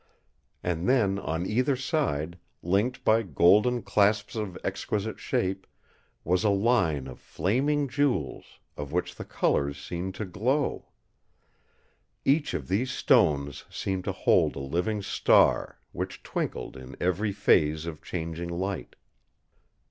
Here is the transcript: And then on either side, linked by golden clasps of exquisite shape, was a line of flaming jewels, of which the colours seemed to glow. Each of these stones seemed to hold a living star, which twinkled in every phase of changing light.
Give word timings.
And 0.63 0.89
then 0.89 1.19
on 1.19 1.45
either 1.45 1.75
side, 1.75 2.39
linked 2.63 3.03
by 3.03 3.21
golden 3.21 3.83
clasps 3.83 4.33
of 4.35 4.57
exquisite 4.63 5.19
shape, 5.19 5.67
was 6.23 6.43
a 6.43 6.49
line 6.49 7.05
of 7.07 7.19
flaming 7.19 7.87
jewels, 7.87 8.57
of 8.75 8.91
which 8.91 9.13
the 9.13 9.23
colours 9.23 9.77
seemed 9.79 10.15
to 10.15 10.25
glow. 10.25 10.87
Each 12.25 12.55
of 12.55 12.67
these 12.67 12.89
stones 12.89 13.65
seemed 13.69 14.05
to 14.05 14.11
hold 14.11 14.55
a 14.55 14.59
living 14.59 15.03
star, 15.03 15.77
which 15.91 16.23
twinkled 16.23 16.75
in 16.75 16.95
every 16.99 17.31
phase 17.31 17.85
of 17.85 18.01
changing 18.01 18.49
light. 18.49 18.95